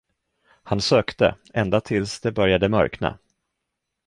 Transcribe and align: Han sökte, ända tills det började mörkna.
Han 0.63 0.81
sökte, 0.81 1.35
ända 1.53 1.81
tills 1.81 2.19
det 2.19 2.31
började 2.31 2.69
mörkna. 2.69 3.17